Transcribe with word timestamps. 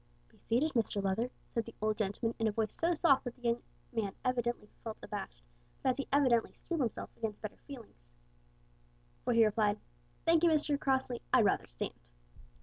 "Be 0.29 0.39
seated, 0.39 0.71
Mr 0.73 0.99
Leather," 1.03 1.29
said 1.53 1.63
the 1.65 1.75
old 1.79 1.99
gentleman 1.99 2.33
in 2.39 2.47
a 2.47 2.51
voice 2.51 2.75
so 2.75 2.95
soft 2.95 3.23
that 3.23 3.35
the 3.35 3.43
young 3.43 3.61
man 3.93 4.15
evidently 4.25 4.67
felt 4.83 4.97
abashed, 5.03 5.43
but 5.83 5.95
he 5.95 6.05
as 6.11 6.19
evidently 6.21 6.53
steeled 6.53 6.79
himself 6.81 7.11
against 7.17 7.43
better 7.43 7.59
feelings, 7.67 8.07
for 9.23 9.33
he 9.33 9.45
replied 9.45 9.77
"Thank 10.25 10.43
you, 10.43 10.49
Mr 10.49 10.79
Crossley, 10.79 11.21
I'd 11.31 11.45
rather 11.45 11.67
stand." 11.67 11.93